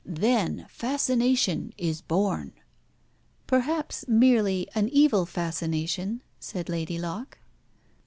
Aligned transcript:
Then 0.03 0.65
fascination 0.67 1.73
is 1.77 2.01
born." 2.01 2.53
"Perhaps 3.45 4.05
merely 4.07 4.67
an 4.73 4.89
evil 4.89 5.27
fascination," 5.27 6.23
said 6.39 6.69
Lady 6.69 6.97
Locke. 6.97 7.37